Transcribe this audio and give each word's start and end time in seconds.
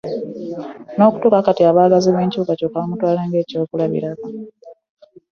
N'okutuusa 0.95 1.45
kati 1.45 1.61
abaagazi 1.69 2.09
b'enkyukakyuka 2.11 2.81
bamutwala 2.81 3.21
ng'ekyokulabirako 3.27 4.27